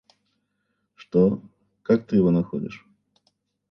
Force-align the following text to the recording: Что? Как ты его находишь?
Что? 0.95 1.43
Как 1.83 2.07
ты 2.07 2.15
его 2.15 2.31
находишь? 2.31 2.87